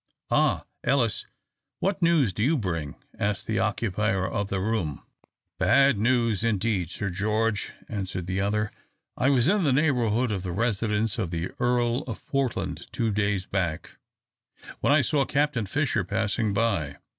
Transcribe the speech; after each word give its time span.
"Ah, 0.31 0.63
Ellis, 0.83 1.27
what 1.79 2.01
news 2.01 2.33
do 2.33 2.41
you 2.41 2.57
bring?" 2.57 2.95
asked 3.19 3.45
the 3.45 3.59
occupier 3.59 4.27
of 4.27 4.49
the 4.49 4.59
room. 4.59 5.03
"Bad 5.59 5.99
news 5.99 6.43
indeed, 6.43 6.89
Sir 6.89 7.11
George," 7.11 7.71
answered 7.87 8.25
the 8.25 8.41
other. 8.41 8.71
"I 9.15 9.29
was 9.29 9.47
in 9.47 9.61
the 9.63 9.71
neighbourhood 9.71 10.31
of 10.31 10.41
the 10.41 10.53
residence 10.53 11.19
of 11.19 11.29
the 11.29 11.51
Earl 11.59 11.99
of 12.07 12.25
Portland 12.25 12.87
two 12.91 13.11
days 13.11 13.45
back, 13.45 13.97
when 14.79 14.91
I 14.91 15.01
saw 15.03 15.23
Captain 15.23 15.67
Fisher 15.67 16.03
passing 16.03 16.51
by. 16.51 16.97